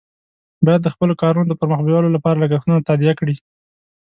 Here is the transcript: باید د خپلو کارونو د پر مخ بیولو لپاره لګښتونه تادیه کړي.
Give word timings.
باید 0.65 0.81
د 0.83 0.87
خپلو 0.93 1.13
کارونو 1.21 1.47
د 1.49 1.53
پر 1.59 1.67
مخ 1.71 1.79
بیولو 1.87 2.09
لپاره 2.15 2.37
لګښتونه 2.43 2.85
تادیه 2.87 3.13
کړي. 3.19 3.35